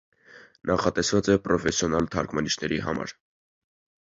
[0.69, 3.15] Նախատեսված է պրոֆեսիոնալ թարգմանիչների համար։